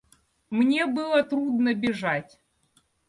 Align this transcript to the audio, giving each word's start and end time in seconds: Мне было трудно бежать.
Мне 0.49 0.87
было 0.87 1.21
трудно 1.23 1.75
бежать. 1.75 2.39